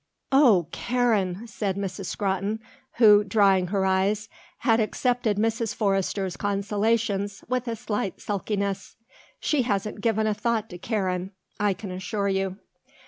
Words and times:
"Oh, 0.31 0.67
Karen!" 0.71 1.45
said 1.45 1.77
Miss 1.77 1.93
Scrotton, 2.09 2.59
who, 2.93 3.23
drying 3.23 3.67
her 3.67 3.85
eyes, 3.85 4.29
had 4.57 4.79
accepted 4.79 5.37
Mrs. 5.37 5.75
Forrester's 5.75 6.35
consolations 6.35 7.43
with 7.47 7.67
a 7.67 7.75
slight 7.75 8.19
sulkiness, 8.19 8.95
"she 9.39 9.61
hasn't 9.61 10.01
given 10.01 10.25
a 10.25 10.33
thought 10.33 10.71
to 10.71 10.79
Karen, 10.79 11.33
I 11.59 11.75
can 11.75 11.91
assure 11.91 12.29
you." 12.29 12.57